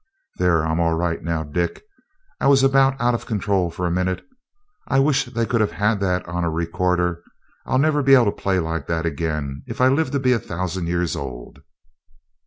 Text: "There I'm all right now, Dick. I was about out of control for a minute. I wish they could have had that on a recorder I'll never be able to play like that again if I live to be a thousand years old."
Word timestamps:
"There 0.37 0.65
I'm 0.65 0.79
all 0.79 0.95
right 0.95 1.21
now, 1.21 1.43
Dick. 1.43 1.83
I 2.39 2.47
was 2.47 2.63
about 2.63 2.99
out 2.99 3.13
of 3.13 3.27
control 3.27 3.69
for 3.69 3.85
a 3.85 3.91
minute. 3.91 4.25
I 4.87 4.97
wish 4.97 5.25
they 5.25 5.45
could 5.45 5.61
have 5.61 5.73
had 5.73 5.99
that 5.99 6.27
on 6.27 6.43
a 6.43 6.49
recorder 6.49 7.21
I'll 7.67 7.77
never 7.77 8.01
be 8.01 8.15
able 8.15 8.25
to 8.25 8.31
play 8.31 8.57
like 8.57 8.87
that 8.87 9.05
again 9.05 9.61
if 9.67 9.79
I 9.79 9.89
live 9.89 10.09
to 10.09 10.19
be 10.19 10.33
a 10.33 10.39
thousand 10.39 10.87
years 10.87 11.15
old." 11.15 11.59